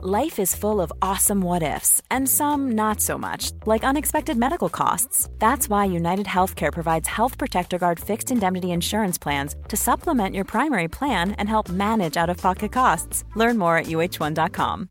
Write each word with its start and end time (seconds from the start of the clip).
Life 0.00 0.38
is 0.38 0.54
full 0.54 0.80
of 0.80 0.92
awesome 1.02 1.40
what 1.40 1.64
ifs, 1.64 2.00
and 2.08 2.28
some 2.28 2.70
not 2.76 3.00
so 3.00 3.18
much, 3.18 3.50
like 3.66 3.82
unexpected 3.82 4.36
medical 4.36 4.68
costs. 4.68 5.28
That's 5.40 5.68
why 5.68 5.86
United 5.86 6.26
Healthcare 6.26 6.72
provides 6.72 7.08
Health 7.08 7.36
Protector 7.36 7.78
Guard 7.78 7.98
fixed 7.98 8.30
indemnity 8.30 8.70
insurance 8.70 9.18
plans 9.18 9.56
to 9.66 9.76
supplement 9.76 10.36
your 10.36 10.44
primary 10.44 10.86
plan 10.86 11.32
and 11.32 11.48
help 11.48 11.68
manage 11.68 12.16
out 12.16 12.30
of 12.30 12.36
pocket 12.36 12.70
costs. 12.70 13.24
Learn 13.34 13.58
more 13.58 13.76
at 13.76 13.86
uh1.com. 13.86 14.88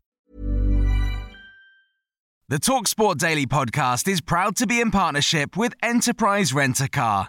The 2.50 2.58
Talksport 2.58 3.16
Daily 3.16 3.46
podcast 3.46 4.08
is 4.08 4.20
proud 4.20 4.56
to 4.56 4.66
be 4.66 4.78
in 4.78 4.90
partnership 4.90 5.56
with 5.56 5.72
Enterprise 5.82 6.52
Rent 6.52 6.82
a 6.82 6.88
Car. 6.88 7.28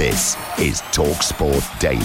This 0.00 0.34
is 0.58 0.80
TalkSport 0.92 1.78
Daily. 1.78 2.00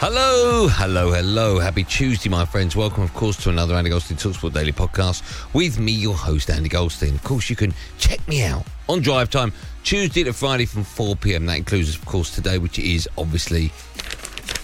Hello, 0.00 0.66
hello, 0.66 1.12
hello. 1.12 1.60
Happy 1.60 1.84
Tuesday, 1.84 2.28
my 2.28 2.44
friends. 2.44 2.74
Welcome, 2.74 3.04
of 3.04 3.14
course, 3.14 3.36
to 3.44 3.50
another 3.50 3.76
Andy 3.76 3.88
Goldstein 3.88 4.16
Talksport 4.16 4.54
Daily 4.54 4.72
podcast 4.72 5.22
with 5.54 5.78
me, 5.78 5.92
your 5.92 6.16
host, 6.16 6.50
Andy 6.50 6.68
Goldstein. 6.68 7.14
Of 7.14 7.22
course, 7.22 7.48
you 7.48 7.54
can 7.54 7.72
check 7.96 8.26
me 8.26 8.42
out 8.42 8.66
on 8.88 9.02
Drive 9.02 9.30
Time, 9.30 9.52
Tuesday 9.84 10.24
to 10.24 10.32
Friday 10.32 10.64
from 10.64 10.82
4 10.82 11.14
pm. 11.14 11.46
That 11.46 11.58
includes, 11.58 11.94
of 11.94 12.04
course, 12.06 12.34
today, 12.34 12.58
which 12.58 12.80
is 12.80 13.08
obviously 13.16 13.70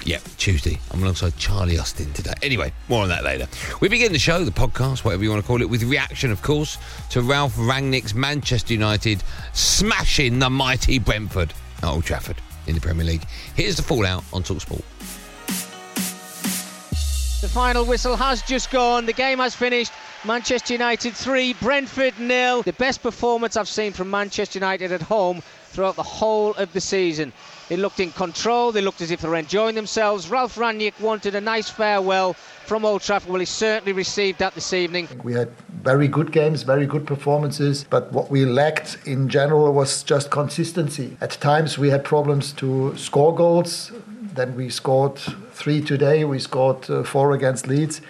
yeah, 0.08 0.20
Tuesday. 0.38 0.78
I'm 0.90 1.02
alongside 1.02 1.36
Charlie 1.36 1.78
Austin 1.78 2.10
today. 2.14 2.32
Anyway, 2.40 2.72
more 2.88 3.02
on 3.02 3.10
that 3.10 3.24
later. 3.24 3.46
We 3.82 3.88
begin 3.88 4.12
the 4.12 4.18
show, 4.18 4.42
the 4.42 4.50
podcast, 4.50 5.04
whatever 5.04 5.22
you 5.22 5.28
want 5.28 5.42
to 5.42 5.46
call 5.46 5.60
it, 5.60 5.68
with 5.68 5.82
reaction, 5.82 6.32
of 6.32 6.40
course, 6.40 6.78
to 7.10 7.20
Ralf 7.20 7.54
Rangnick's 7.56 8.14
Manchester 8.14 8.72
United 8.72 9.22
smashing 9.52 10.38
the 10.38 10.48
mighty 10.48 10.98
Brentford 10.98 11.52
at 11.82 11.84
Old 11.84 12.04
Trafford 12.04 12.36
in 12.66 12.74
the 12.74 12.80
Premier 12.80 13.04
League. 13.04 13.26
Here's 13.54 13.76
the 13.76 13.82
fallout 13.82 14.24
on 14.32 14.42
Talksport. 14.42 14.82
The 17.42 17.48
final 17.48 17.84
whistle 17.84 18.16
has 18.16 18.40
just 18.40 18.70
gone. 18.70 19.04
The 19.04 19.12
game 19.12 19.38
has 19.40 19.54
finished. 19.54 19.92
Manchester 20.24 20.72
United 20.72 21.14
3, 21.14 21.52
Brentford 21.60 22.18
nil. 22.18 22.62
The 22.62 22.72
best 22.72 23.02
performance 23.02 23.58
I've 23.58 23.68
seen 23.68 23.92
from 23.92 24.10
Manchester 24.10 24.58
United 24.58 24.90
at 24.90 25.02
home 25.02 25.42
throughout 25.66 25.96
the 25.96 26.02
whole 26.02 26.54
of 26.54 26.72
the 26.72 26.80
season. 26.80 27.30
They 27.68 27.76
looked 27.76 28.00
in 28.00 28.12
control, 28.12 28.72
they 28.72 28.80
looked 28.80 29.02
as 29.02 29.10
if 29.10 29.20
they 29.20 29.28
were 29.28 29.36
enjoying 29.36 29.74
themselves. 29.74 30.30
Ralf 30.30 30.56
Rangnick 30.56 30.98
wanted 31.00 31.34
a 31.34 31.40
nice 31.40 31.68
farewell 31.68 32.32
from 32.32 32.84
Old 32.84 33.02
Trafford. 33.02 33.30
Well, 33.30 33.40
he 33.40 33.46
certainly 33.46 33.92
received 33.92 34.38
that 34.38 34.54
this 34.54 34.72
evening. 34.72 35.08
We 35.22 35.34
had 35.34 35.50
very 35.82 36.08
good 36.08 36.32
games, 36.32 36.62
very 36.62 36.86
good 36.86 37.06
performances, 37.06 37.84
but 37.84 38.10
what 38.12 38.30
we 38.30 38.46
lacked 38.46 38.98
in 39.04 39.28
general 39.28 39.72
was 39.72 40.02
just 40.02 40.30
consistency. 40.30 41.16
At 41.20 41.32
times 41.40 41.78
we 41.78 41.90
had 41.90 42.04
problems 42.04 42.52
to 42.54 42.96
score 42.96 43.34
goals. 43.34 43.92
Then 44.34 44.54
we 44.54 44.70
scored 44.70 45.18
three 45.52 45.80
today, 45.82 46.24
we 46.24 46.38
scored 46.38 46.88
uh, 46.88 47.02
four 47.02 47.32
against 47.32 47.66
Leeds. 47.66 48.00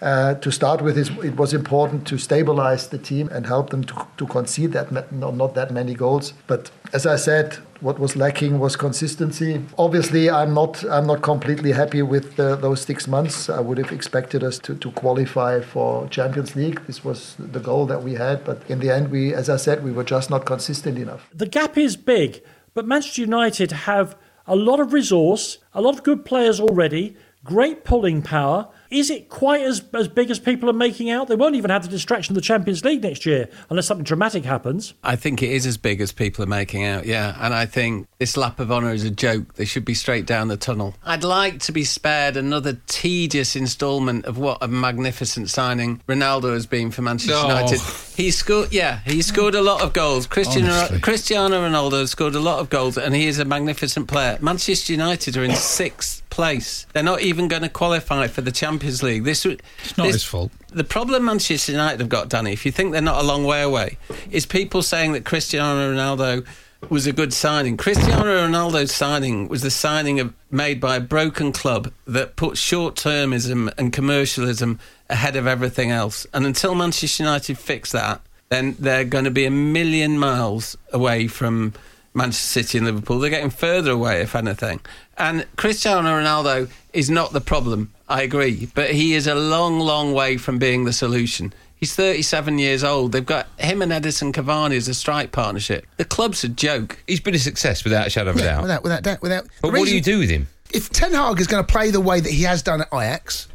Uh, 0.00 0.34
to 0.34 0.52
start 0.52 0.80
with, 0.80 0.96
it 0.96 1.36
was 1.36 1.52
important 1.52 2.06
to 2.06 2.18
stabilize 2.18 2.88
the 2.88 2.98
team 2.98 3.28
and 3.32 3.46
help 3.46 3.70
them 3.70 3.82
to, 3.82 4.06
to 4.16 4.26
concede 4.26 4.72
that 4.72 4.92
not, 4.92 5.12
not 5.12 5.54
that 5.54 5.72
many 5.72 5.92
goals. 5.92 6.34
But 6.46 6.70
as 6.92 7.04
I 7.04 7.16
said, 7.16 7.58
what 7.80 7.98
was 7.98 8.14
lacking 8.16 8.58
was 8.60 8.76
consistency. 8.76 9.60
Obviously, 9.76 10.30
I'm 10.30 10.54
not 10.54 10.84
I'm 10.84 11.06
not 11.06 11.22
completely 11.22 11.72
happy 11.72 12.02
with 12.02 12.38
uh, 12.38 12.56
those 12.56 12.82
six 12.82 13.06
months. 13.06 13.48
I 13.48 13.60
would 13.60 13.78
have 13.78 13.92
expected 13.92 14.42
us 14.42 14.58
to, 14.60 14.74
to 14.76 14.90
qualify 14.92 15.60
for 15.60 16.08
Champions 16.08 16.54
League. 16.56 16.84
This 16.86 17.04
was 17.04 17.34
the 17.38 17.60
goal 17.60 17.86
that 17.86 18.02
we 18.02 18.14
had, 18.14 18.44
but 18.44 18.62
in 18.68 18.80
the 18.80 18.90
end, 18.90 19.10
we, 19.10 19.34
as 19.34 19.48
I 19.48 19.56
said, 19.56 19.84
we 19.84 19.92
were 19.92 20.04
just 20.04 20.30
not 20.30 20.44
consistent 20.44 20.98
enough. 20.98 21.28
The 21.34 21.46
gap 21.46 21.76
is 21.76 21.96
big, 21.96 22.42
but 22.74 22.86
Manchester 22.86 23.22
United 23.22 23.72
have 23.72 24.16
a 24.46 24.56
lot 24.56 24.80
of 24.80 24.92
resource, 24.92 25.58
a 25.74 25.80
lot 25.80 25.94
of 25.94 26.02
good 26.02 26.24
players 26.24 26.58
already, 26.60 27.16
great 27.44 27.84
pulling 27.84 28.22
power 28.22 28.68
is 28.90 29.10
it 29.10 29.28
quite 29.28 29.62
as, 29.62 29.82
as 29.94 30.08
big 30.08 30.30
as 30.30 30.38
people 30.38 30.70
are 30.70 30.74
making 30.74 31.10
out? 31.10 31.28
They 31.28 31.36
won't 31.36 31.54
even 31.54 31.70
have 31.70 31.82
the 31.82 31.88
distraction 31.88 32.32
of 32.32 32.34
the 32.36 32.42
Champions 32.42 32.84
League 32.84 33.02
next 33.02 33.26
year 33.26 33.48
unless 33.70 33.86
something 33.86 34.04
dramatic 34.04 34.44
happens. 34.44 34.94
I 35.02 35.16
think 35.16 35.42
it 35.42 35.50
is 35.50 35.66
as 35.66 35.76
big 35.76 36.00
as 36.00 36.12
people 36.12 36.42
are 36.44 36.48
making 36.48 36.84
out, 36.84 37.06
yeah. 37.06 37.36
And 37.40 37.54
I 37.54 37.66
think 37.66 38.08
this 38.18 38.36
lap 38.36 38.60
of 38.60 38.72
honour 38.72 38.92
is 38.92 39.04
a 39.04 39.10
joke. 39.10 39.54
They 39.54 39.64
should 39.64 39.84
be 39.84 39.94
straight 39.94 40.26
down 40.26 40.48
the 40.48 40.56
tunnel. 40.56 40.94
I'd 41.04 41.24
like 41.24 41.60
to 41.60 41.72
be 41.72 41.84
spared 41.84 42.36
another 42.36 42.80
tedious 42.86 43.56
instalment 43.56 44.24
of 44.24 44.38
what 44.38 44.58
a 44.62 44.68
magnificent 44.68 45.50
signing 45.50 46.00
Ronaldo 46.08 46.52
has 46.52 46.66
been 46.66 46.90
for 46.90 47.02
Manchester 47.02 47.34
oh. 47.36 47.48
United. 47.48 47.80
He 48.16 48.30
scored, 48.30 48.72
yeah, 48.72 49.00
he 49.04 49.22
scored 49.22 49.54
a 49.54 49.62
lot 49.62 49.82
of 49.82 49.92
goals. 49.92 50.26
Cristiano, 50.26 50.98
Cristiano 51.00 51.60
Ronaldo 51.60 52.08
scored 52.08 52.34
a 52.34 52.40
lot 52.40 52.58
of 52.58 52.70
goals, 52.70 52.98
and 52.98 53.14
he 53.14 53.26
is 53.26 53.38
a 53.38 53.44
magnificent 53.44 54.08
player. 54.08 54.38
Manchester 54.40 54.92
United 54.92 55.36
are 55.36 55.44
in 55.44 55.54
sixth 55.54 56.27
place. 56.38 56.86
They're 56.92 57.02
not 57.02 57.20
even 57.22 57.48
going 57.48 57.62
to 57.62 57.68
qualify 57.68 58.28
for 58.28 58.42
the 58.42 58.52
Champions 58.52 59.02
League. 59.02 59.24
This 59.24 59.44
it's 59.44 59.98
not 59.98 60.04
this, 60.04 60.14
his 60.14 60.24
fault. 60.24 60.52
The 60.68 60.84
problem 60.84 61.24
Manchester 61.24 61.72
United 61.72 61.98
have 61.98 62.08
got, 62.08 62.28
Danny, 62.28 62.52
if 62.52 62.64
you 62.64 62.70
think 62.70 62.92
they're 62.92 63.02
not 63.02 63.20
a 63.20 63.26
long 63.26 63.42
way 63.42 63.60
away, 63.60 63.98
is 64.30 64.46
people 64.46 64.82
saying 64.82 65.14
that 65.14 65.24
Cristiano 65.24 65.92
Ronaldo 65.92 66.46
was 66.90 67.08
a 67.08 67.12
good 67.12 67.32
signing. 67.32 67.76
Cristiano 67.76 68.22
Ronaldo's 68.22 68.94
signing 68.94 69.48
was 69.48 69.62
the 69.62 69.70
signing 69.72 70.20
of, 70.20 70.32
made 70.48 70.80
by 70.80 70.94
a 70.94 71.00
broken 71.00 71.50
club 71.50 71.90
that 72.06 72.36
put 72.36 72.56
short 72.56 72.94
termism 72.94 73.72
and 73.76 73.92
commercialism 73.92 74.78
ahead 75.10 75.34
of 75.34 75.48
everything 75.48 75.90
else. 75.90 76.24
And 76.32 76.46
until 76.46 76.76
Manchester 76.76 77.24
United 77.24 77.58
fix 77.58 77.90
that, 77.90 78.20
then 78.48 78.76
they're 78.78 79.04
going 79.04 79.24
to 79.24 79.32
be 79.32 79.44
a 79.44 79.50
million 79.50 80.20
miles 80.20 80.78
away 80.92 81.26
from 81.26 81.72
Manchester 82.14 82.62
City 82.62 82.78
and 82.78 82.86
Liverpool. 82.86 83.18
They're 83.18 83.30
getting 83.30 83.50
further 83.50 83.92
away, 83.92 84.20
if 84.22 84.34
anything. 84.34 84.80
And 85.16 85.46
Cristiano 85.56 86.08
Ronaldo 86.08 86.70
is 86.92 87.10
not 87.10 87.32
the 87.32 87.40
problem, 87.40 87.92
I 88.08 88.22
agree, 88.22 88.68
but 88.74 88.90
he 88.90 89.14
is 89.14 89.26
a 89.26 89.34
long, 89.34 89.80
long 89.80 90.12
way 90.12 90.36
from 90.36 90.58
being 90.58 90.84
the 90.84 90.92
solution. 90.92 91.52
He's 91.76 91.94
37 91.94 92.58
years 92.58 92.82
old. 92.82 93.12
They've 93.12 93.24
got 93.24 93.46
him 93.56 93.82
and 93.82 93.92
Edinson 93.92 94.32
Cavani 94.32 94.76
as 94.76 94.88
a 94.88 94.94
strike 94.94 95.30
partnership. 95.30 95.86
The 95.96 96.04
club's 96.04 96.42
a 96.42 96.48
joke. 96.48 97.02
He's 97.06 97.20
been 97.20 97.36
a 97.36 97.38
success 97.38 97.84
without 97.84 98.08
a 98.08 98.10
shadow 98.10 98.30
of 98.30 98.36
a 98.36 98.40
doubt. 98.40 98.62
Without, 98.62 98.82
without, 98.82 99.02
without, 99.02 99.22
without. 99.22 99.46
But 99.62 99.72
what 99.72 99.86
do 99.86 99.94
you 99.94 100.00
do 100.00 100.18
with 100.18 100.30
him? 100.30 100.48
If 100.70 100.90
Ten 100.90 101.12
Hag 101.12 101.40
is 101.40 101.46
going 101.46 101.64
to 101.64 101.72
play 101.72 101.90
the 101.90 102.00
way 102.00 102.20
that 102.20 102.30
he 102.30 102.42
has 102.42 102.62
done 102.62 102.80
at 102.80 102.88
Ajax, 102.92 103.46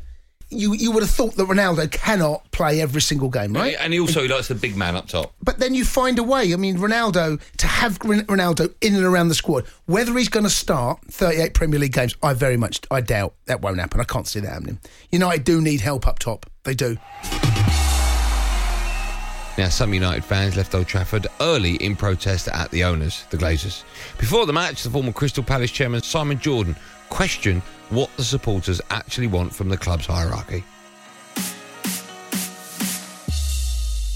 you 0.54 0.74
you 0.74 0.92
would 0.92 1.04
have 1.04 1.12
thought 1.12 1.36
that 1.36 1.48
Ronaldo 1.48 1.92
cannot 1.92 2.50
play 2.52 2.82
every 2.82 3.02
single 3.02 3.30
game, 3.30 3.54
right? 3.54 3.76
And 3.80 3.94
he 3.94 4.00
also 4.00 4.22
he 4.22 4.28
likes 4.28 4.48
the 4.48 4.56
big 4.56 4.76
man 4.76 4.96
up 4.96 5.08
top. 5.08 5.34
But 5.42 5.60
then 5.60 5.74
you 5.76 5.86
find 5.86 6.20
a 6.20 6.24
way. 6.24 6.54
I 6.54 6.58
mean, 6.58 6.78
Ronaldo 6.78 7.42
to 7.58 7.68
have 7.68 8.00
Ronaldo 8.00 8.74
in 8.82 8.96
and 8.96 9.04
around 9.04 9.30
the 9.30 9.36
squad, 9.36 9.66
whether 9.86 10.14
he's 10.18 10.30
going 10.30 10.46
to 10.46 10.50
start 10.50 11.00
38 11.10 11.54
Premier 11.54 11.80
League 11.80 11.94
games, 11.94 12.16
I 12.22 12.34
very 12.34 12.58
much 12.58 12.82
I 12.92 13.02
doubt 13.02 13.34
that 13.46 13.62
won't 13.62 13.80
happen. 13.80 14.00
I 14.00 14.06
can't 14.06 14.28
see 14.28 14.40
that 14.40 14.50
happening. 14.50 14.80
United 15.12 15.44
do 15.44 15.62
need 15.62 15.82
help 15.82 16.08
up 16.08 16.20
top. 16.20 16.46
They 16.64 16.74
do. 16.74 16.98
Now, 19.56 19.70
some 19.70 19.94
United 19.94 20.26
fans 20.26 20.58
left 20.58 20.74
Old 20.74 20.88
Trafford 20.88 21.28
early 21.40 21.76
in 21.76 21.96
protest 21.96 22.48
at 22.48 22.72
the 22.72 22.84
owners, 22.84 23.26
the 23.30 23.38
Glazers. 23.38 23.84
Before 24.18 24.48
the 24.48 24.54
match, 24.54 24.82
the 24.82 24.90
former 24.90 25.12
Crystal 25.12 25.44
Palace 25.44 25.70
chairman 25.70 26.02
Simon 26.02 26.40
Jordan 26.40 26.76
questioned 27.10 27.62
what 27.94 28.16
the 28.18 28.24
supporters 28.24 28.82
actually 28.90 29.28
want 29.28 29.54
from 29.54 29.70
the 29.70 29.78
club's 29.78 30.06
hierarchy. 30.06 30.64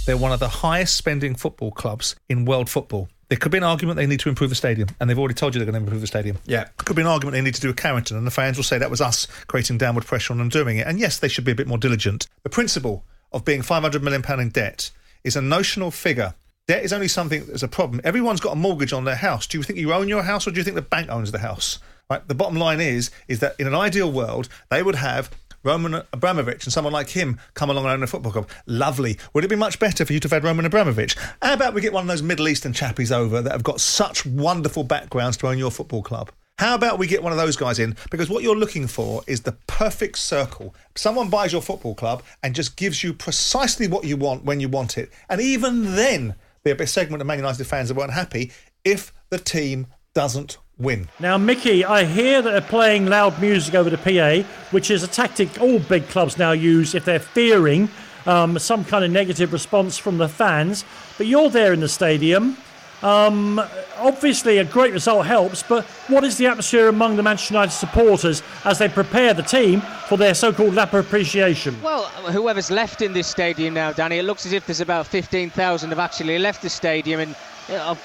They're 0.05 0.17
one 0.17 0.31
of 0.31 0.39
the 0.39 0.47
highest 0.47 0.95
spending 0.95 1.35
football 1.35 1.71
clubs 1.71 2.15
in 2.29 2.45
world 2.45 2.69
football. 2.69 3.09
There 3.27 3.37
could 3.37 3.51
be 3.51 3.57
an 3.57 3.65
argument 3.65 3.97
they 3.97 4.07
need 4.07 4.21
to 4.21 4.29
improve 4.29 4.49
the 4.49 4.55
stadium, 4.55 4.87
and 5.01 5.09
they've 5.09 5.19
already 5.19 5.33
told 5.33 5.53
you 5.53 5.59
they're 5.59 5.69
going 5.69 5.81
to 5.81 5.85
improve 5.85 5.99
the 5.99 6.07
stadium. 6.07 6.37
Yeah. 6.45 6.63
There 6.63 6.85
could 6.85 6.95
be 6.95 7.01
an 7.01 7.09
argument 7.09 7.33
they 7.33 7.41
need 7.41 7.55
to 7.55 7.61
do 7.61 7.69
a 7.69 7.73
Carrington, 7.73 8.15
and 8.15 8.25
the 8.25 8.31
fans 8.31 8.55
will 8.55 8.63
say 8.63 8.77
that 8.77 8.89
was 8.89 9.01
us 9.01 9.27
creating 9.47 9.77
downward 9.79 10.05
pressure 10.05 10.31
on 10.31 10.37
them 10.37 10.47
doing 10.47 10.77
it. 10.77 10.87
And 10.87 10.97
yes, 10.97 11.19
they 11.19 11.27
should 11.27 11.43
be 11.43 11.51
a 11.51 11.55
bit 11.55 11.67
more 11.67 11.77
diligent. 11.77 12.27
The 12.43 12.49
principle 12.49 13.03
of 13.33 13.43
being 13.43 13.63
£500 13.63 14.01
million 14.01 14.23
in 14.39 14.49
debt 14.49 14.91
is 15.25 15.35
a 15.35 15.41
notional 15.41 15.91
figure. 15.91 16.35
Debt 16.69 16.83
is 16.83 16.93
only 16.93 17.09
something 17.09 17.45
that's 17.45 17.63
a 17.63 17.67
problem. 17.67 17.99
Everyone's 18.05 18.39
got 18.39 18.53
a 18.53 18.55
mortgage 18.55 18.93
on 18.93 19.03
their 19.03 19.15
house. 19.15 19.45
Do 19.45 19.57
you 19.57 19.63
think 19.63 19.77
you 19.77 19.93
own 19.93 20.07
your 20.07 20.23
house, 20.23 20.47
or 20.47 20.51
do 20.51 20.57
you 20.57 20.63
think 20.63 20.75
the 20.75 20.81
bank 20.81 21.09
owns 21.09 21.33
the 21.33 21.39
house? 21.39 21.79
Right. 22.09 22.25
The 22.25 22.35
bottom 22.35 22.57
line 22.57 22.79
is 22.79 23.11
is 23.27 23.39
that 23.39 23.55
in 23.59 23.67
an 23.67 23.75
ideal 23.75 24.09
world, 24.11 24.47
they 24.69 24.81
would 24.81 24.95
have 24.95 25.29
Roman 25.63 26.03
Abramovich 26.13 26.63
and 26.63 26.71
someone 26.71 26.93
like 26.93 27.09
him 27.09 27.37
come 27.53 27.69
along 27.69 27.83
and 27.83 27.93
own 27.93 28.03
a 28.03 28.07
football 28.07 28.31
club. 28.31 28.49
Lovely. 28.65 29.17
Would 29.33 29.43
it 29.43 29.49
be 29.49 29.57
much 29.57 29.77
better 29.77 30.05
for 30.05 30.13
you 30.13 30.19
to 30.21 30.25
have 30.27 30.31
had 30.31 30.43
Roman 30.45 30.65
Abramovich? 30.65 31.17
How 31.41 31.53
about 31.53 31.73
we 31.73 31.81
get 31.81 31.91
one 31.91 32.03
of 32.03 32.07
those 32.07 32.21
Middle 32.21 32.47
Eastern 32.47 32.71
chappies 32.71 33.11
over 33.11 33.41
that 33.41 33.51
have 33.51 33.63
got 33.63 33.81
such 33.81 34.25
wonderful 34.25 34.85
backgrounds 34.85 35.35
to 35.37 35.47
own 35.47 35.57
your 35.57 35.71
football 35.71 36.01
club? 36.01 36.31
How 36.59 36.75
about 36.75 36.97
we 36.97 37.07
get 37.07 37.21
one 37.21 37.33
of 37.33 37.37
those 37.37 37.57
guys 37.57 37.77
in? 37.77 37.97
Because 38.09 38.29
what 38.29 38.41
you're 38.41 38.55
looking 38.55 38.87
for 38.87 39.21
is 39.27 39.41
the 39.41 39.57
perfect 39.67 40.17
circle. 40.17 40.73
Someone 40.95 41.29
buys 41.29 41.51
your 41.51 41.61
football 41.61 41.93
club 41.93 42.23
and 42.41 42.55
just 42.55 42.77
gives 42.77 43.03
you 43.03 43.13
precisely 43.13 43.87
what 43.87 44.05
you 44.05 44.15
want 44.15 44.45
when 44.45 44.61
you 44.61 44.69
want 44.69 44.97
it. 44.97 45.11
And 45.29 45.41
even 45.41 45.95
then, 45.95 46.35
there'll 46.63 46.77
be 46.77 46.85
a 46.85 46.87
segment 46.87 47.21
of 47.21 47.27
Man 47.27 47.37
United 47.39 47.67
fans 47.67 47.89
that 47.89 47.95
weren't 47.95 48.13
happy 48.13 48.53
if 48.85 49.13
the 49.29 49.37
team 49.37 49.87
doesn't 50.15 50.57
win. 50.79 51.09
Now, 51.19 51.37
Mickey, 51.37 51.83
I 51.83 52.05
hear 52.05 52.41
that 52.41 52.51
they're 52.51 52.61
playing 52.61 53.07
loud 53.07 53.39
music 53.41 53.75
over 53.75 53.89
the 53.89 53.97
PA, 53.97 54.47
which 54.71 54.91
is 54.91 55.03
a 55.03 55.07
tactic 55.07 55.59
all 55.59 55.79
big 55.79 56.07
clubs 56.09 56.37
now 56.37 56.51
use 56.51 56.93
if 56.93 57.05
they're 57.05 57.19
fearing 57.19 57.89
um, 58.25 58.59
some 58.59 58.83
kind 58.83 59.03
of 59.03 59.11
negative 59.11 59.53
response 59.53 59.97
from 59.97 60.17
the 60.17 60.27
fans. 60.27 60.85
But 61.17 61.27
you're 61.27 61.49
there 61.49 61.73
in 61.73 61.79
the 61.79 61.89
stadium. 61.89 62.57
Um, 63.03 63.61
obviously, 63.97 64.57
a 64.57 64.63
great 64.63 64.91
result 64.91 65.27
helps, 65.27 65.61
but 65.61 65.85
what 66.07 66.23
is 66.23 66.37
the 66.37 66.47
atmosphere 66.47 66.87
among 66.87 67.15
the 67.15 67.21
Manchester 67.21 67.53
United 67.53 67.71
supporters 67.71 68.41
as 68.65 68.79
they 68.79 68.89
prepare 68.89 69.35
the 69.35 69.43
team 69.43 69.81
for 70.07 70.17
their 70.17 70.33
so 70.33 70.51
called 70.51 70.73
lap 70.73 70.93
of 70.93 71.05
appreciation? 71.05 71.79
Well, 71.83 72.05
whoever's 72.31 72.71
left 72.71 73.03
in 73.03 73.13
this 73.13 73.27
stadium 73.27 73.75
now, 73.75 73.91
Danny, 73.93 74.17
it 74.17 74.23
looks 74.23 74.47
as 74.47 74.53
if 74.53 74.65
there's 74.65 74.81
about 74.81 75.05
15,000 75.05 75.89
have 75.89 75.99
actually 75.99 76.39
left 76.39 76.63
the 76.63 76.69
stadium, 76.69 77.19
and 77.19 77.35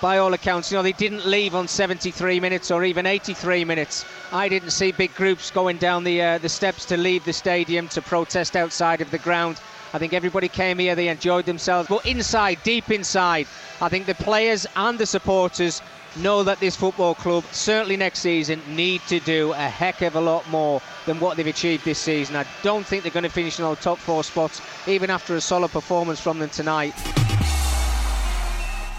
by 0.01 0.19
all 0.19 0.35
accounts, 0.35 0.71
you 0.71 0.77
know, 0.77 0.83
they 0.83 0.93
didn't 0.93 1.25
leave 1.25 1.55
on 1.55 1.69
73 1.69 2.41
minutes 2.41 2.71
or 2.71 2.85
even 2.85 3.07
83 3.07 3.65
minutes. 3.65 4.05
I 4.33 4.49
didn't 4.49 4.71
see 4.71 4.93
big 4.93 5.15
groups 5.15 5.51
going 5.51 5.77
down 5.79 6.05
the 6.05 6.21
uh, 6.23 6.39
the 6.39 6.49
steps 6.49 6.85
to 6.87 6.97
leave 6.97 7.25
the 7.25 7.33
stadium 7.33 7.89
to 7.89 8.03
protest 8.03 8.57
outside 8.57 9.01
of 9.01 9.11
the 9.11 9.19
ground. 9.19 9.61
I 9.95 9.99
think 9.99 10.15
everybody 10.15 10.49
came 10.49 10.79
here, 10.79 10.95
they 10.95 11.09
enjoyed 11.09 11.45
themselves. 11.45 11.89
But 11.89 12.07
inside, 12.07 12.59
deep 12.65 12.91
inside, 12.91 13.47
I 13.81 13.89
think 13.89 14.07
the 14.07 14.15
players 14.15 14.67
and 14.75 14.99
the 14.99 15.07
supporters 15.07 15.83
know 16.17 16.43
that 16.45 16.61
this 16.61 16.77
football 16.77 17.15
club, 17.15 17.45
certainly 17.53 17.97
next 17.97 18.21
season, 18.21 18.61
need 18.69 19.03
to 19.09 19.21
do 19.21 19.53
a 19.53 19.69
heck 19.69 20.03
of 20.03 20.17
a 20.17 20.21
lot 20.21 20.49
more 20.49 20.81
than 21.07 21.21
what 21.21 21.37
they've 21.37 21.47
achieved 21.47 21.85
this 21.85 21.99
season. 21.99 22.37
I 22.37 22.47
don't 22.63 22.87
think 22.87 23.03
they're 23.03 23.13
going 23.13 23.23
to 23.25 23.29
finish 23.29 23.59
in 23.59 23.65
our 23.65 23.77
top 23.77 23.99
four 23.99 24.25
spots, 24.25 24.61
even 24.87 25.11
after 25.11 25.37
a 25.37 25.41
solid 25.41 25.71
performance 25.71 26.21
from 26.21 26.39
them 26.39 26.51
tonight. 26.51 26.95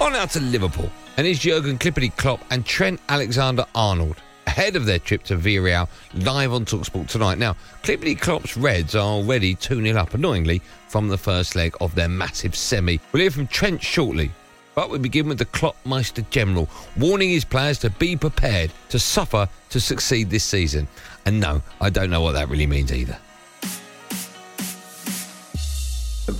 On 0.03 0.13
out 0.15 0.31
to 0.31 0.41
Liverpool, 0.41 0.91
and 1.15 1.25
it's 1.25 1.39
Jurgen 1.39 1.77
Klippity 1.77 2.13
Klopp 2.17 2.44
and 2.51 2.65
Trent 2.65 3.00
Alexander 3.07 3.65
Arnold 3.73 4.17
ahead 4.45 4.75
of 4.75 4.85
their 4.85 5.00
trip 5.00 5.23
to 5.23 5.38
Villarreal 5.38 5.88
live 6.15 6.51
on 6.51 6.65
Talksport 6.65 7.07
tonight. 7.07 7.38
Now, 7.38 7.55
Klippity 7.83 8.19
Klopp's 8.19 8.57
Reds 8.57 8.95
are 8.95 9.00
already 9.00 9.55
2 9.55 9.81
0 9.81 9.97
up, 9.97 10.13
annoyingly, 10.13 10.61
from 10.89 11.07
the 11.07 11.17
first 11.17 11.55
leg 11.55 11.73
of 11.79 11.95
their 11.95 12.09
massive 12.09 12.53
semi. 12.53 13.00
We'll 13.13 13.21
hear 13.21 13.31
from 13.31 13.47
Trent 13.47 13.81
shortly, 13.81 14.29
but 14.75 14.89
we 14.89 15.00
begin 15.00 15.29
with 15.29 15.38
the 15.38 15.45
Kloppmeister 15.45 16.29
General 16.29 16.67
warning 16.97 17.29
his 17.29 17.45
players 17.45 17.79
to 17.79 17.89
be 17.89 18.17
prepared 18.17 18.73
to 18.89 19.00
suffer 19.00 19.47
to 19.69 19.79
succeed 19.79 20.29
this 20.29 20.44
season. 20.44 20.85
And 21.25 21.39
no, 21.39 21.61
I 21.79 21.89
don't 21.89 22.09
know 22.09 22.19
what 22.19 22.33
that 22.33 22.50
really 22.50 22.67
means 22.67 22.91
either. 22.91 23.17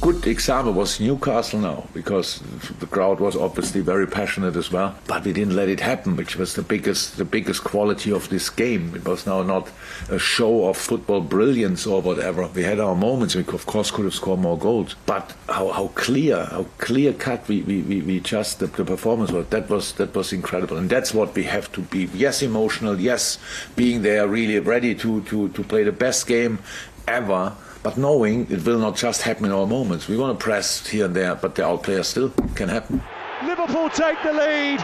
Good 0.04 0.28
example 0.28 0.74
was 0.74 1.00
Newcastle 1.00 1.60
now, 1.60 1.88
because 1.94 2.42
the 2.82 2.86
crowd 2.86 3.22
was 3.22 3.38
obviously 3.38 3.80
very 3.80 4.06
passionate 4.06 4.58
as 4.58 4.70
well. 4.70 4.94
But 5.08 5.24
we 5.24 5.32
didn't 5.32 5.56
let 5.56 5.70
it 5.70 5.80
happen, 5.80 6.18
which 6.18 6.36
was 6.36 6.56
the 6.56 6.62
biggest 6.62 7.16
the 7.16 7.24
biggest 7.24 7.64
quality 7.64 8.12
of 8.12 8.28
this 8.28 8.50
game. 8.50 8.94
It 8.96 9.06
was 9.06 9.26
now 9.26 9.44
not 9.44 9.70
a 10.10 10.20
show 10.20 10.68
of 10.68 10.76
football 10.76 11.22
brilliance 11.22 11.88
or 11.88 12.02
whatever. 12.02 12.48
We 12.48 12.64
had 12.64 12.82
our 12.82 12.96
moments. 12.96 13.34
We 13.34 13.46
of 13.48 13.66
course 13.66 13.92
could 13.92 14.04
have 14.04 14.14
scored 14.14 14.42
more 14.42 14.58
goals, 14.58 14.96
but 15.06 15.34
how, 15.48 15.70
how 15.72 15.88
clear, 15.96 16.48
how 16.52 16.66
clear 16.80 17.14
cut 17.14 17.48
we, 17.48 17.62
we, 17.62 17.82
we, 17.84 18.02
we 18.02 18.20
just 18.20 18.60
the, 18.60 18.68
the 18.68 18.84
performance 18.84 19.32
was. 19.32 19.48
That 19.48 19.70
was 19.70 19.94
that 19.94 20.14
was 20.14 20.34
incredible, 20.34 20.76
and 20.76 20.90
that's 20.90 21.14
what 21.14 21.34
we 21.34 21.44
have 21.44 21.72
to 21.72 21.82
be. 21.82 22.10
Yes, 22.14 22.42
emotional. 22.42 23.00
Yes, 23.00 23.38
being 23.78 24.02
there, 24.02 24.28
really 24.28 24.60
ready 24.60 24.96
to 24.96 25.22
to 25.22 25.48
to 25.48 25.64
play 25.64 25.84
the 25.84 25.94
best 25.94 26.28
game 26.28 26.60
ever 27.08 27.54
but 27.84 27.98
knowing 27.98 28.50
it 28.50 28.66
will 28.66 28.80
not 28.80 28.96
just 28.96 29.22
happen 29.22 29.46
in 29.46 29.52
our 29.52 29.68
moments. 29.68 30.08
We 30.08 30.18
want 30.18 30.40
to 30.40 30.44
press 30.44 30.88
here 30.88 31.06
and 31.06 31.16
there, 31.16 31.36
but 31.36 31.56
the 31.56 31.62
outplayers 31.62 32.06
still 32.06 32.30
can 32.56 32.70
happen. 32.70 33.04
Liverpool 33.46 33.90
take 33.90 34.22
the 34.24 34.34
lead. 34.34 34.80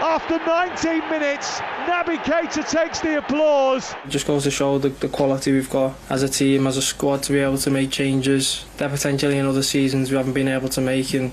After 0.00 0.38
19 0.38 1.10
minutes, 1.10 1.58
Naby 1.86 2.18
Keita 2.18 2.70
takes 2.70 3.00
the 3.00 3.18
applause. 3.18 3.94
It 4.04 4.10
just 4.10 4.28
goes 4.28 4.44
to 4.44 4.50
show 4.50 4.78
the, 4.78 4.90
the 4.90 5.08
quality 5.08 5.50
we've 5.50 5.68
got 5.68 5.96
as 6.08 6.22
a 6.22 6.28
team, 6.28 6.68
as 6.68 6.76
a 6.76 6.82
squad, 6.82 7.24
to 7.24 7.32
be 7.32 7.40
able 7.40 7.58
to 7.58 7.70
make 7.70 7.90
changes 7.90 8.64
that 8.76 8.92
potentially 8.92 9.38
in 9.38 9.44
other 9.44 9.64
seasons 9.64 10.12
we 10.12 10.16
haven't 10.16 10.34
been 10.34 10.46
able 10.46 10.68
to 10.68 10.80
make. 10.80 11.12
And 11.14 11.32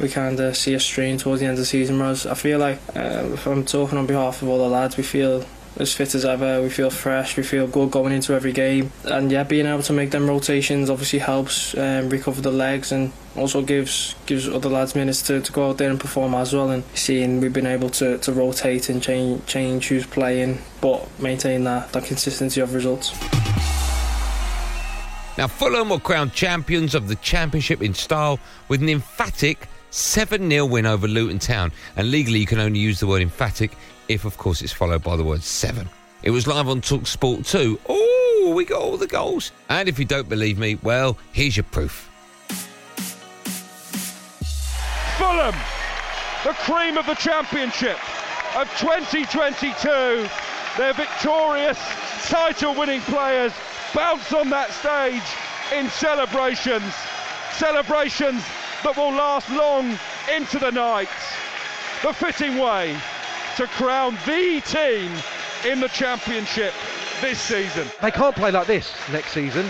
we 0.00 0.08
kind 0.08 0.38
of 0.38 0.56
see 0.56 0.74
a 0.74 0.80
strain 0.80 1.18
towards 1.18 1.40
the 1.40 1.46
end 1.46 1.54
of 1.54 1.58
the 1.58 1.66
season. 1.66 1.98
Whereas 1.98 2.24
I 2.24 2.34
feel 2.34 2.60
like, 2.60 2.78
uh, 2.94 3.30
if 3.32 3.46
I'm 3.48 3.64
talking 3.64 3.98
on 3.98 4.06
behalf 4.06 4.42
of 4.42 4.48
all 4.48 4.58
the 4.58 4.68
lads, 4.68 4.96
we 4.96 5.02
feel 5.02 5.44
as 5.76 5.92
fit 5.92 6.14
as 6.14 6.24
ever. 6.24 6.62
We 6.62 6.70
feel 6.70 6.90
fresh. 6.90 7.36
We 7.36 7.42
feel 7.42 7.66
good 7.66 7.90
going 7.90 8.12
into 8.12 8.34
every 8.34 8.52
game. 8.52 8.92
And 9.04 9.30
yeah, 9.30 9.42
being 9.42 9.66
able 9.66 9.82
to 9.82 9.92
make 9.92 10.10
them 10.10 10.28
rotations 10.28 10.90
obviously 10.90 11.18
helps 11.18 11.76
um, 11.76 12.08
recover 12.08 12.40
the 12.40 12.52
legs 12.52 12.92
and 12.92 13.12
also 13.36 13.62
gives 13.62 14.14
gives 14.26 14.48
other 14.48 14.68
lads 14.68 14.94
minutes 14.94 15.22
to, 15.22 15.40
to 15.40 15.52
go 15.52 15.70
out 15.70 15.78
there 15.78 15.90
and 15.90 15.98
perform 15.98 16.34
as 16.34 16.52
well. 16.52 16.70
And 16.70 16.84
seeing 16.94 17.40
we've 17.40 17.52
been 17.52 17.66
able 17.66 17.90
to, 17.90 18.18
to 18.18 18.32
rotate 18.32 18.88
and 18.88 19.02
change 19.02 19.44
change 19.46 19.88
who's 19.88 20.06
playing, 20.06 20.58
but 20.80 21.06
maintain 21.18 21.64
that, 21.64 21.92
that 21.92 22.04
consistency 22.04 22.60
of 22.60 22.74
results. 22.74 23.12
Now, 25.36 25.48
Fulham 25.48 25.88
were 25.88 25.98
crowned 25.98 26.32
champions 26.32 26.94
of 26.94 27.08
the 27.08 27.16
Championship 27.16 27.82
in 27.82 27.92
style 27.92 28.38
with 28.68 28.82
an 28.82 28.88
emphatic 28.88 29.68
7 29.90 30.48
0 30.48 30.66
win 30.66 30.86
over 30.86 31.08
Luton 31.08 31.40
Town. 31.40 31.72
And 31.96 32.10
legally, 32.10 32.38
you 32.38 32.46
can 32.46 32.60
only 32.60 32.78
use 32.78 33.00
the 33.00 33.08
word 33.08 33.20
emphatic 33.20 33.72
if, 34.08 34.24
of 34.24 34.36
course, 34.38 34.62
it's 34.62 34.72
followed 34.72 35.02
by 35.02 35.16
the 35.16 35.24
word 35.24 35.42
7. 35.42 35.88
It 36.22 36.30
was 36.30 36.46
live 36.46 36.68
on 36.68 36.80
Talk 36.80 37.06
Sport 37.06 37.44
too. 37.44 37.78
Oh, 37.86 38.52
we 38.56 38.64
got 38.64 38.80
all 38.80 38.96
the 38.96 39.06
goals. 39.06 39.52
And 39.68 39.88
if 39.88 39.98
you 39.98 40.04
don't 40.04 40.28
believe 40.28 40.58
me, 40.58 40.78
well, 40.82 41.18
here's 41.32 41.56
your 41.56 41.64
proof. 41.64 42.10
Fulham, 45.18 45.54
the 46.44 46.52
cream 46.64 46.96
of 46.96 47.06
the 47.06 47.14
Championship 47.14 47.98
of 48.56 48.68
2022. 48.78 50.28
Their 50.78 50.92
victorious, 50.94 51.78
title 52.24 52.74
winning 52.74 53.00
players 53.02 53.52
bounce 53.94 54.32
on 54.32 54.50
that 54.50 54.72
stage 54.72 55.22
in 55.78 55.88
celebrations. 55.90 56.94
Celebrations 57.52 58.42
that 58.82 58.96
will 58.96 59.12
last 59.12 59.48
long 59.50 59.98
into 60.34 60.58
the 60.58 60.70
night. 60.70 61.08
The 62.02 62.12
fitting 62.12 62.58
way 62.58 62.98
to 63.56 63.66
crown 63.68 64.18
the 64.26 64.60
team 64.66 65.12
in 65.64 65.78
the 65.78 65.88
championship 65.88 66.74
this 67.20 67.38
season. 67.38 67.86
They 68.02 68.10
can't 68.10 68.34
play 68.34 68.50
like 68.50 68.66
this 68.66 68.92
next 69.12 69.30
season. 69.32 69.66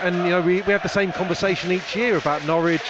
And, 0.00 0.16
you 0.16 0.30
know, 0.30 0.40
we, 0.40 0.62
we 0.62 0.72
have 0.72 0.82
the 0.82 0.88
same 0.88 1.12
conversation 1.12 1.70
each 1.70 1.94
year 1.94 2.16
about 2.16 2.44
Norwich 2.46 2.82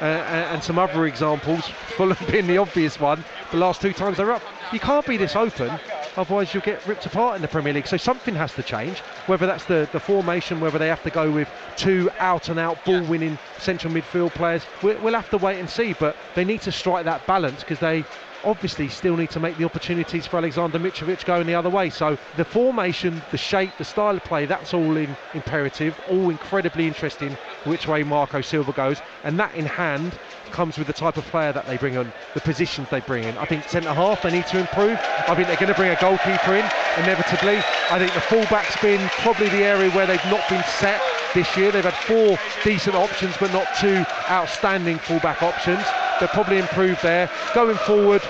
uh, 0.00 0.04
and 0.04 0.62
some 0.62 0.78
other 0.78 1.06
examples, 1.06 1.66
Fulham 1.96 2.16
being 2.30 2.46
the 2.46 2.58
obvious 2.58 3.00
one, 3.00 3.24
the 3.50 3.56
last 3.56 3.80
two 3.80 3.92
times 3.92 4.16
they're 4.16 4.30
up. 4.30 4.42
You 4.72 4.78
can't 4.78 5.06
be 5.06 5.16
this 5.16 5.34
open, 5.34 5.72
otherwise 6.16 6.52
you'll 6.52 6.62
get 6.62 6.86
ripped 6.86 7.06
apart 7.06 7.36
in 7.36 7.42
the 7.42 7.48
Premier 7.48 7.72
League. 7.72 7.86
So 7.86 7.96
something 7.96 8.34
has 8.34 8.52
to 8.54 8.62
change, 8.62 8.98
whether 9.26 9.46
that's 9.46 9.64
the, 9.64 9.88
the 9.92 10.00
formation, 10.00 10.60
whether 10.60 10.78
they 10.78 10.88
have 10.88 11.02
to 11.04 11.10
go 11.10 11.30
with 11.30 11.48
two 11.76 12.10
out 12.18 12.48
and 12.48 12.58
out 12.58 12.84
ball 12.84 13.02
winning 13.04 13.38
central 13.58 13.92
midfield 13.92 14.32
players. 14.32 14.62
We'll, 14.82 15.00
we'll 15.00 15.14
have 15.14 15.30
to 15.30 15.38
wait 15.38 15.58
and 15.58 15.68
see, 15.68 15.94
but 15.94 16.16
they 16.34 16.44
need 16.44 16.62
to 16.62 16.72
strike 16.72 17.04
that 17.06 17.26
balance 17.26 17.60
because 17.60 17.78
they 17.78 18.04
obviously 18.46 18.88
still 18.88 19.16
need 19.16 19.30
to 19.30 19.40
make 19.40 19.58
the 19.58 19.64
opportunities 19.64 20.26
for 20.26 20.38
Alexander 20.38 20.78
Mitrovic 20.78 21.24
going 21.24 21.46
the 21.46 21.54
other 21.54 21.68
way. 21.68 21.90
So 21.90 22.16
the 22.36 22.44
formation, 22.44 23.20
the 23.32 23.36
shape, 23.36 23.72
the 23.76 23.84
style 23.84 24.16
of 24.16 24.24
play, 24.24 24.46
that's 24.46 24.72
all 24.72 24.96
in, 24.96 25.14
imperative, 25.34 26.00
all 26.08 26.30
incredibly 26.30 26.86
interesting 26.86 27.36
which 27.64 27.88
way 27.88 28.04
Marco 28.04 28.40
Silva 28.40 28.72
goes. 28.72 29.02
And 29.24 29.38
that 29.40 29.54
in 29.54 29.66
hand 29.66 30.18
comes 30.52 30.78
with 30.78 30.86
the 30.86 30.92
type 30.92 31.16
of 31.16 31.24
player 31.26 31.52
that 31.52 31.66
they 31.66 31.76
bring 31.76 31.98
on, 31.98 32.12
the 32.34 32.40
positions 32.40 32.88
they 32.88 33.00
bring 33.00 33.24
in. 33.24 33.36
I 33.36 33.44
think 33.44 33.68
centre 33.68 33.92
half 33.92 34.22
they 34.22 34.30
need 34.30 34.46
to 34.46 34.60
improve. 34.60 34.98
I 35.28 35.34
think 35.34 35.48
they're 35.48 35.56
going 35.56 35.68
to 35.68 35.74
bring 35.74 35.90
a 35.90 36.00
goalkeeper 36.00 36.54
in 36.54 36.64
inevitably. 37.02 37.58
I 37.90 37.98
think 37.98 38.14
the 38.14 38.20
fullback's 38.20 38.80
been 38.80 39.06
probably 39.20 39.48
the 39.48 39.64
area 39.64 39.90
where 39.90 40.06
they've 40.06 40.24
not 40.26 40.48
been 40.48 40.62
set 40.78 41.02
this 41.34 41.56
year. 41.56 41.72
They've 41.72 41.84
had 41.84 41.94
four 41.94 42.38
decent 42.62 42.94
options, 42.94 43.36
but 43.38 43.52
not 43.52 43.66
two 43.80 44.04
outstanding 44.30 44.98
fullback 44.98 45.42
options. 45.42 45.84
They'll 46.18 46.28
probably 46.28 46.58
improve 46.58 47.00
there. 47.02 47.30
Going 47.54 47.76
forward, 47.76 48.22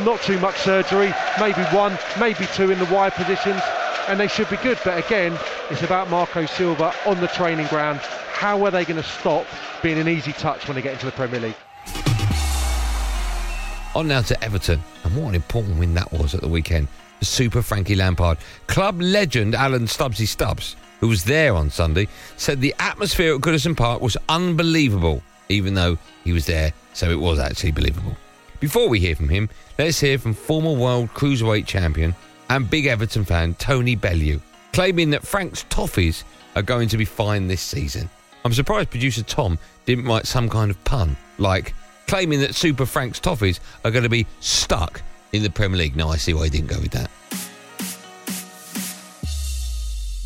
not 0.00 0.20
too 0.22 0.38
much 0.40 0.56
surgery, 0.58 1.12
maybe 1.38 1.62
one, 1.64 1.98
maybe 2.18 2.46
two 2.54 2.70
in 2.70 2.78
the 2.78 2.86
wide 2.86 3.12
positions, 3.12 3.60
and 4.08 4.18
they 4.18 4.28
should 4.28 4.48
be 4.50 4.56
good. 4.56 4.78
But 4.84 5.04
again, 5.04 5.38
it's 5.70 5.82
about 5.82 6.10
Marco 6.10 6.46
Silva 6.46 6.94
on 7.06 7.20
the 7.20 7.28
training 7.28 7.66
ground. 7.66 8.00
How 8.00 8.64
are 8.64 8.70
they 8.70 8.84
going 8.84 9.00
to 9.00 9.08
stop 9.08 9.46
being 9.82 9.98
an 9.98 10.08
easy 10.08 10.32
touch 10.32 10.66
when 10.66 10.74
they 10.74 10.82
get 10.82 10.94
into 10.94 11.06
the 11.06 11.12
Premier 11.12 11.40
League? 11.40 11.56
On 13.94 14.08
now 14.08 14.22
to 14.22 14.42
Everton, 14.42 14.82
and 15.04 15.16
what 15.16 15.28
an 15.28 15.34
important 15.36 15.78
win 15.78 15.94
that 15.94 16.10
was 16.12 16.34
at 16.34 16.40
the 16.40 16.48
weekend. 16.48 16.88
Super 17.20 17.62
Frankie 17.62 17.94
Lampard. 17.94 18.38
Club 18.66 19.00
legend 19.00 19.54
Alan 19.54 19.86
Stubbsy 19.86 20.26
Stubbs, 20.26 20.76
who 21.00 21.08
was 21.08 21.24
there 21.24 21.54
on 21.54 21.70
Sunday, 21.70 22.08
said 22.36 22.60
the 22.60 22.74
atmosphere 22.78 23.34
at 23.34 23.40
Goodison 23.40 23.76
Park 23.76 24.02
was 24.02 24.16
unbelievable, 24.28 25.22
even 25.48 25.74
though 25.74 25.96
he 26.24 26.32
was 26.32 26.46
there, 26.46 26.72
so 26.94 27.10
it 27.10 27.20
was 27.20 27.38
actually 27.38 27.72
believable. 27.72 28.16
Before 28.60 28.88
we 28.88 28.98
hear 28.98 29.14
from 29.14 29.28
him, 29.28 29.50
let's 29.78 30.00
hear 30.00 30.18
from 30.18 30.32
former 30.32 30.72
world 30.72 31.10
cruiserweight 31.10 31.66
champion 31.66 32.14
and 32.48 32.70
big 32.70 32.86
Everton 32.86 33.24
fan 33.24 33.54
Tony 33.54 33.94
Bellew, 33.94 34.40
claiming 34.72 35.10
that 35.10 35.26
Frank's 35.26 35.64
toffees 35.64 36.24
are 36.56 36.62
going 36.62 36.88
to 36.88 36.96
be 36.96 37.04
fine 37.04 37.46
this 37.46 37.60
season. 37.60 38.08
I'm 38.44 38.54
surprised 38.54 38.90
producer 38.90 39.22
Tom 39.22 39.58
didn't 39.84 40.06
write 40.06 40.26
some 40.26 40.48
kind 40.48 40.70
of 40.70 40.82
pun, 40.84 41.16
like 41.36 41.74
claiming 42.06 42.40
that 42.40 42.54
Super 42.54 42.86
Frank's 42.86 43.20
toffees 43.20 43.60
are 43.84 43.90
going 43.90 44.04
to 44.04 44.08
be 44.08 44.26
stuck 44.40 45.02
in 45.32 45.42
the 45.42 45.50
Premier 45.50 45.78
League. 45.78 45.96
No, 45.96 46.08
I 46.08 46.16
see 46.16 46.32
why 46.32 46.44
he 46.44 46.50
didn't 46.50 46.68
go 46.68 46.80
with 46.80 46.92
that. 46.92 47.10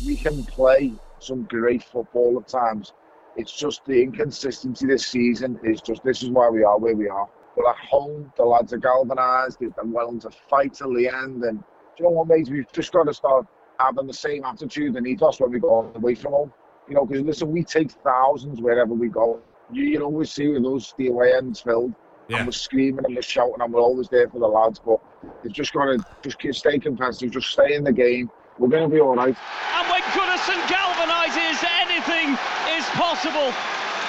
we 0.09 0.15
can 0.15 0.43
play 0.43 0.91
some 1.19 1.43
great 1.43 1.83
football 1.83 2.39
at 2.39 2.47
times. 2.47 2.93
It's 3.39 3.53
just 3.53 3.85
the 3.85 4.01
inconsistency 4.01 4.85
this 4.85 5.07
season 5.07 5.57
It's 5.63 5.79
just 5.79 6.03
this 6.03 6.21
is 6.23 6.29
why 6.29 6.49
we 6.49 6.61
are 6.63 6.77
where 6.77 6.93
we 6.93 7.07
are. 7.07 7.29
But 7.55 7.69
at 7.69 7.77
home, 7.77 8.33
the 8.35 8.43
lads 8.43 8.73
are 8.73 8.77
galvanised, 8.77 9.59
They've 9.61 9.73
been 9.75 9.93
willing 9.93 10.19
to 10.19 10.29
fight 10.49 10.73
till 10.73 10.93
the 10.93 11.07
end. 11.07 11.41
And 11.43 11.59
do 11.59 11.63
you 11.99 12.05
know 12.05 12.11
what, 12.11 12.27
mate? 12.27 12.49
We've 12.49 12.69
just 12.73 12.91
got 12.91 13.05
to 13.05 13.13
start 13.13 13.47
having 13.79 14.07
the 14.07 14.13
same 14.13 14.43
attitude 14.43 14.97
and 14.97 15.07
ethos 15.07 15.39
when 15.39 15.51
we 15.51 15.59
go 15.59 15.89
away 15.95 16.15
from 16.15 16.33
home. 16.33 16.53
You 16.89 16.95
know, 16.95 17.05
because 17.05 17.23
listen, 17.23 17.49
we 17.49 17.63
take 17.63 17.91
thousands 17.91 18.61
wherever 18.61 18.93
we 18.93 19.07
go. 19.07 19.39
You, 19.71 19.85
you 19.85 20.01
always 20.03 20.31
see 20.31 20.49
with 20.49 20.65
us 20.65 20.93
the 20.97 21.07
away 21.07 21.33
ends 21.33 21.61
filled. 21.61 21.93
And 22.29 22.45
we're 22.45 22.51
screaming 22.51 23.05
and 23.05 23.15
we're 23.15 23.21
shouting 23.21 23.61
and 23.61 23.73
we're 23.73 23.81
always 23.81 24.09
there 24.09 24.27
for 24.27 24.39
the 24.39 24.47
lads. 24.47 24.79
But 24.79 24.99
they've 25.43 25.53
just 25.53 25.71
got 25.73 25.85
to 25.85 26.05
just 26.21 26.39
keep 26.39 26.55
stay 26.55 26.77
competitive, 26.77 27.31
just 27.31 27.51
stay 27.51 27.73
in 27.73 27.85
the 27.85 27.93
game. 27.93 28.29
We're 28.59 28.67
going 28.67 28.83
to 28.83 28.93
be 28.93 28.99
all 28.99 29.15
right. 29.15 29.35
And 29.73 29.89
when 29.89 30.01
Goodison 30.11 30.59
galvanises, 30.67 31.63
anything 31.79 32.33
is 32.33 32.48
possible. 32.95 33.53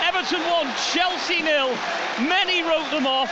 Everton 0.03 0.41
won, 0.51 0.67
Chelsea 0.93 1.43
nil. 1.43 1.77
Many 2.21 2.63
wrote 2.63 2.91
them 2.91 3.07
off, 3.07 3.31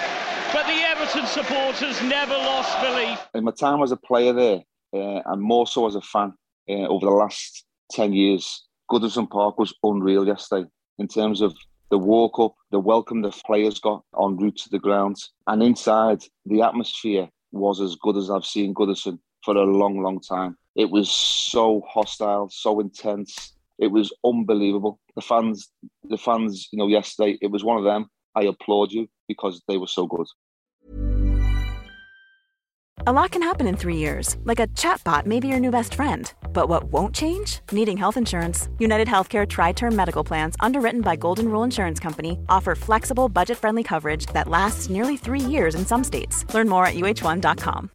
but 0.52 0.66
the 0.66 0.80
Everton 0.84 1.26
supporters 1.26 2.00
never 2.02 2.34
lost 2.34 2.80
belief. 2.80 3.18
In 3.34 3.44
my 3.44 3.52
time 3.52 3.82
as 3.82 3.92
a 3.92 3.96
player 3.96 4.32
there, 4.32 4.60
uh, 4.94 5.22
and 5.26 5.40
more 5.40 5.66
so 5.66 5.86
as 5.86 5.94
a 5.94 6.00
fan, 6.00 6.32
uh, 6.68 6.86
over 6.88 7.06
the 7.06 7.12
last 7.12 7.64
10 7.92 8.12
years, 8.12 8.66
Goodison 8.90 9.28
Park 9.28 9.58
was 9.58 9.74
unreal 9.82 10.26
yesterday 10.26 10.68
in 10.98 11.08
terms 11.08 11.40
of 11.40 11.56
the 11.90 11.98
walk 11.98 12.38
up, 12.38 12.54
the 12.70 12.80
welcome 12.80 13.22
the 13.22 13.30
players 13.46 13.78
got 13.80 14.02
en 14.20 14.36
route 14.36 14.56
to 14.58 14.68
the 14.68 14.78
ground, 14.78 15.16
and 15.46 15.62
inside, 15.62 16.22
the 16.44 16.60
atmosphere 16.60 17.28
was 17.52 17.80
as 17.80 17.96
good 17.96 18.16
as 18.16 18.30
I've 18.30 18.44
seen 18.44 18.74
Goodison 18.74 19.18
for 19.44 19.56
a 19.56 19.64
long, 19.64 20.02
long 20.02 20.20
time. 20.20 20.56
It 20.76 20.90
was 20.90 21.10
so 21.10 21.82
hostile, 21.88 22.50
so 22.50 22.80
intense. 22.80 23.56
It 23.78 23.88
was 23.88 24.12
unbelievable. 24.24 24.98
The 25.14 25.22
fans, 25.22 25.68
the 26.04 26.18
fans, 26.18 26.68
you 26.72 26.78
know, 26.78 26.88
yesterday, 26.88 27.38
it 27.40 27.50
was 27.50 27.64
one 27.64 27.78
of 27.78 27.84
them. 27.84 28.08
I 28.34 28.44
applaud 28.44 28.92
you 28.92 29.08
because 29.26 29.62
they 29.68 29.78
were 29.78 29.86
so 29.86 30.06
good. 30.06 30.26
A 33.06 33.12
lot 33.12 33.30
can 33.30 33.42
happen 33.42 33.66
in 33.68 33.76
three 33.76 33.96
years, 33.96 34.36
like 34.44 34.58
a 34.58 34.66
chatbot 34.68 35.24
may 35.24 35.38
be 35.38 35.46
your 35.48 35.60
new 35.60 35.70
best 35.70 35.94
friend. 35.94 36.30
But 36.52 36.68
what 36.68 36.92
won't 36.92 37.14
change? 37.14 37.60
Needing 37.70 37.96
health 37.96 38.16
insurance. 38.16 38.68
United 38.78 39.06
Healthcare 39.08 39.48
Tri 39.48 39.72
Term 39.72 39.94
Medical 39.94 40.24
Plans, 40.24 40.56
underwritten 40.58 41.00
by 41.00 41.14
Golden 41.14 41.48
Rule 41.48 41.62
Insurance 41.62 42.00
Company, 42.00 42.40
offer 42.48 42.74
flexible, 42.74 43.28
budget 43.28 43.56
friendly 43.56 43.84
coverage 43.84 44.26
that 44.34 44.48
lasts 44.48 44.90
nearly 44.90 45.16
three 45.16 45.40
years 45.40 45.74
in 45.74 45.86
some 45.86 46.02
states. 46.02 46.44
Learn 46.52 46.68
more 46.68 46.86
at 46.86 46.96
uh1.com. 46.96 47.90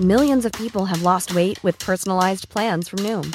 Millions 0.00 0.44
of 0.44 0.52
people 0.52 0.84
have 0.84 1.02
lost 1.02 1.34
weight 1.34 1.62
with 1.64 1.78
personalized 1.78 2.48
plans 2.48 2.88
from 2.88 2.98
Noom, 2.98 3.34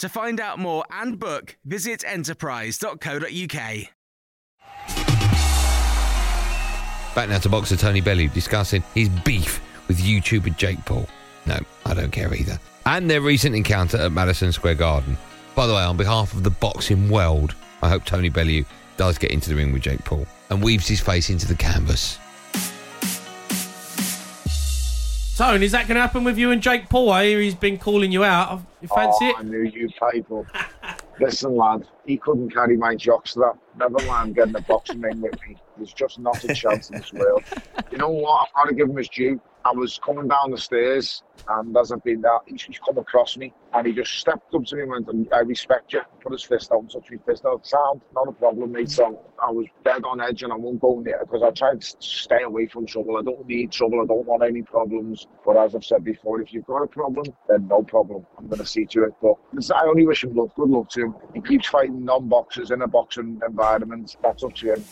To 0.00 0.08
find 0.08 0.40
out 0.40 0.58
more 0.58 0.82
and 0.90 1.18
book, 1.18 1.58
visit 1.66 2.04
enterprise.co.uk. 2.06 3.52
Back 7.14 7.28
now 7.28 7.38
to 7.38 7.48
boxer 7.50 7.76
Tony 7.76 8.00
Bellew 8.00 8.28
discussing 8.28 8.82
his 8.94 9.10
beef 9.10 9.60
with 9.88 9.98
YouTuber 10.00 10.56
Jake 10.56 10.82
Paul. 10.86 11.06
No, 11.44 11.58
I 11.84 11.92
don't 11.92 12.10
care 12.10 12.32
either. 12.32 12.58
And 12.86 13.10
their 13.10 13.20
recent 13.20 13.54
encounter 13.54 13.98
at 13.98 14.12
Madison 14.12 14.52
Square 14.52 14.76
Garden. 14.76 15.18
By 15.54 15.66
the 15.66 15.74
way, 15.74 15.82
on 15.82 15.98
behalf 15.98 16.32
of 16.32 16.44
the 16.44 16.50
boxing 16.50 17.10
world, 17.10 17.54
I 17.82 17.90
hope 17.90 18.06
Tony 18.06 18.30
Bellew 18.30 18.64
does 18.96 19.18
get 19.18 19.32
into 19.32 19.50
the 19.50 19.56
ring 19.56 19.70
with 19.70 19.82
Jake 19.82 20.02
Paul 20.06 20.26
and 20.48 20.62
weaves 20.62 20.88
his 20.88 21.00
face 21.00 21.28
into 21.28 21.46
the 21.46 21.54
canvas. 21.54 22.18
Tone, 25.40 25.62
is 25.62 25.72
that 25.72 25.88
going 25.88 25.94
to 25.94 26.02
happen 26.02 26.22
with 26.22 26.36
you 26.36 26.50
and 26.50 26.60
Jake 26.60 26.90
Paul? 26.90 27.10
I 27.10 27.24
hear 27.24 27.40
he's 27.40 27.54
been 27.54 27.78
calling 27.78 28.12
you 28.12 28.22
out. 28.22 28.60
You 28.82 28.88
fancy 28.88 29.24
oh, 29.24 29.28
it? 29.30 29.36
I 29.38 29.42
knew 29.42 29.62
you'd 29.62 29.94
pipe 29.96 30.30
up. 30.30 30.44
Listen, 31.18 31.56
lad, 31.56 31.88
he 32.04 32.18
couldn't 32.18 32.50
carry 32.50 32.76
my 32.76 32.94
jockstrap. 32.94 33.56
Never 33.78 34.04
mind 34.06 34.34
getting 34.34 34.54
a 34.54 34.60
boxing 34.60 35.00
ring 35.00 35.18
with 35.22 35.32
me. 35.48 35.56
There's 35.78 35.94
just 35.94 36.18
not 36.18 36.44
a 36.44 36.52
chance 36.52 36.90
in 36.90 36.98
this 36.98 37.14
world. 37.14 37.42
You 37.90 37.96
know 37.96 38.10
what? 38.10 38.48
I've 38.48 38.54
got 38.54 38.68
to 38.68 38.74
give 38.74 38.90
him 38.90 38.98
his 38.98 39.08
due. 39.08 39.40
I 39.64 39.72
was 39.72 40.00
coming 40.02 40.26
down 40.26 40.50
the 40.50 40.58
stairs, 40.58 41.22
and 41.48 41.76
as 41.76 41.92
I've 41.92 42.02
been 42.02 42.22
there, 42.22 42.38
he's, 42.46 42.62
he's 42.62 42.78
come 42.78 42.96
across 42.96 43.36
me, 43.36 43.52
and 43.74 43.86
he 43.86 43.92
just 43.92 44.18
stepped 44.18 44.54
up 44.54 44.64
to 44.64 44.76
me 44.76 44.82
and 44.82 45.06
went, 45.06 45.32
I 45.32 45.40
respect 45.40 45.92
you. 45.92 46.00
Put 46.22 46.32
his 46.32 46.42
fist 46.42 46.72
out 46.72 46.80
and 46.80 46.90
touched 46.90 47.10
my 47.10 47.18
fist 47.26 47.44
out. 47.44 47.66
Sound, 47.66 48.00
not 48.14 48.28
a 48.28 48.32
problem, 48.32 48.72
mate. 48.72 48.90
So 48.90 49.20
I 49.42 49.50
was 49.50 49.66
dead 49.84 50.02
on 50.04 50.20
edge, 50.20 50.42
and 50.42 50.52
I 50.52 50.56
won't 50.56 50.80
go 50.80 51.00
near 51.00 51.20
because 51.20 51.42
I 51.42 51.50
try 51.50 51.74
to 51.74 51.96
stay 51.98 52.42
away 52.42 52.66
from 52.68 52.86
trouble. 52.86 53.18
I 53.18 53.22
don't 53.22 53.46
need 53.46 53.70
trouble. 53.70 54.00
I 54.02 54.06
don't 54.06 54.26
want 54.26 54.42
any 54.42 54.62
problems. 54.62 55.26
But 55.44 55.58
as 55.58 55.74
I've 55.74 55.84
said 55.84 56.04
before, 56.04 56.40
if 56.40 56.52
you've 56.52 56.66
got 56.66 56.82
a 56.82 56.86
problem, 56.86 57.26
then 57.48 57.68
no 57.68 57.82
problem. 57.82 58.26
I'm 58.38 58.46
going 58.48 58.60
to 58.60 58.66
see 58.66 58.86
to 58.86 59.04
it. 59.04 59.14
But 59.20 59.36
I 59.74 59.84
only 59.86 60.06
wish 60.06 60.24
him 60.24 60.34
luck. 60.34 60.54
Good 60.56 60.70
luck 60.70 60.88
to 60.90 61.02
him. 61.02 61.14
He 61.34 61.40
keeps 61.42 61.68
fighting 61.68 62.04
non-boxers 62.04 62.70
in 62.70 62.80
a 62.82 62.88
boxing 62.88 63.40
environment. 63.46 64.16
That's 64.22 64.42
up 64.42 64.54
to 64.56 64.74
him. 64.74 64.84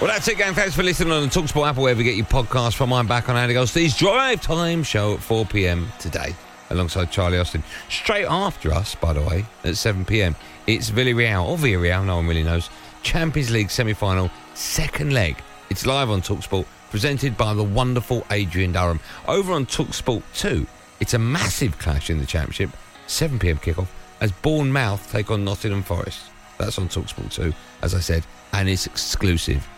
Well, 0.00 0.06
that's 0.06 0.28
it, 0.28 0.38
gang. 0.38 0.54
Thanks 0.54 0.76
for 0.76 0.84
listening 0.84 1.12
on 1.12 1.22
the 1.22 1.28
Talksport 1.28 1.70
app, 1.70 1.76
wherever 1.76 2.00
you 2.00 2.04
get 2.04 2.14
your 2.14 2.24
podcast 2.24 2.76
from. 2.76 2.92
I'm 2.92 3.08
back 3.08 3.28
on 3.28 3.36
Andy 3.36 3.54
Goldstein's 3.54 3.96
Drive 3.96 4.40
Time 4.40 4.84
show 4.84 5.14
at 5.14 5.20
4 5.20 5.44
p.m. 5.46 5.90
today, 5.98 6.36
alongside 6.70 7.10
Charlie 7.10 7.36
Austin. 7.36 7.64
Straight 7.88 8.26
after 8.26 8.72
us, 8.72 8.94
by 8.94 9.12
the 9.12 9.20
way, 9.22 9.44
at 9.64 9.76
7 9.76 10.04
p.m., 10.04 10.36
it's 10.68 10.88
Villarreal, 10.88 11.44
or 11.48 11.56
Villarreal, 11.56 12.06
no 12.06 12.14
one 12.14 12.28
really 12.28 12.44
knows. 12.44 12.70
Champions 13.02 13.50
League 13.50 13.72
semi 13.72 13.92
final, 13.92 14.30
second 14.54 15.12
leg. 15.12 15.36
It's 15.68 15.84
live 15.84 16.10
on 16.10 16.22
Talksport, 16.22 16.66
presented 16.90 17.36
by 17.36 17.52
the 17.52 17.64
wonderful 17.64 18.24
Adrian 18.30 18.70
Durham. 18.70 19.00
Over 19.26 19.52
on 19.52 19.66
Talksport 19.66 20.22
2, 20.34 20.64
it's 21.00 21.14
a 21.14 21.18
massive 21.18 21.76
clash 21.78 22.08
in 22.08 22.18
the 22.18 22.26
Championship, 22.26 22.70
7 23.08 23.40
p.m. 23.40 23.58
kickoff, 23.58 23.88
as 24.20 24.30
Bournemouth 24.30 25.10
take 25.10 25.32
on 25.32 25.44
Nottingham 25.44 25.82
Forest. 25.82 26.30
That's 26.56 26.78
on 26.78 26.88
Talksport 26.88 27.32
2, 27.32 27.52
as 27.82 27.96
I 27.96 28.00
said, 28.00 28.24
and 28.52 28.68
it's 28.68 28.86
exclusive. 28.86 29.68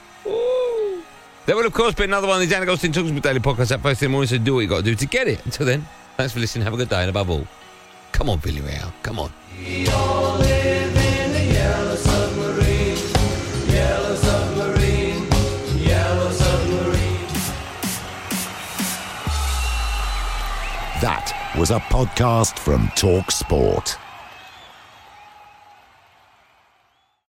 There 1.50 1.56
will, 1.56 1.66
of 1.66 1.72
course, 1.72 1.96
be 1.96 2.04
another 2.04 2.28
one 2.28 2.36
of 2.36 2.42
these 2.42 2.52
Andy 2.52 2.64
Goldstein 2.64 2.92
Talksport 2.92 3.22
Daily 3.22 3.40
Podcast 3.40 3.72
at 3.72 3.80
first 3.80 3.98
thing 3.98 4.06
in 4.06 4.12
the 4.12 4.18
morning, 4.18 4.28
so 4.28 4.38
do 4.38 4.54
what 4.54 4.60
you 4.60 4.68
got 4.68 4.76
to 4.76 4.82
do 4.84 4.94
to 4.94 5.04
get 5.04 5.26
it. 5.26 5.44
Until 5.44 5.66
then, 5.66 5.84
thanks 6.16 6.32
for 6.32 6.38
listening. 6.38 6.62
Have 6.62 6.74
a 6.74 6.76
good 6.76 6.88
day, 6.88 7.00
and 7.00 7.10
above 7.10 7.28
all, 7.28 7.44
come 8.12 8.30
on, 8.30 8.38
Villarreal. 8.38 8.92
Come 9.02 9.18
on. 9.18 9.32
That 21.00 21.52
was 21.58 21.72
a 21.72 21.80
podcast 21.80 22.60
from 22.60 22.92
Talk 22.94 23.32
Sport. 23.32 23.98